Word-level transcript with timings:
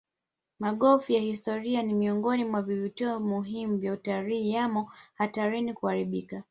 Magofu 0.59 1.13
ya 1.13 1.19
kihistoria 1.19 1.83
ni 1.83 1.93
miongoni 1.93 2.45
mwa 2.45 2.61
vivutio 2.61 3.19
muhimu 3.19 3.77
vya 3.77 3.93
utalii 3.93 4.51
yamo 4.51 4.91
hatarini 5.15 5.73
kuharibika 5.73 6.39